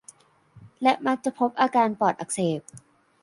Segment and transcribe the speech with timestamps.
[0.83, 2.61] และมักจะพบอาการปอดอักเสบ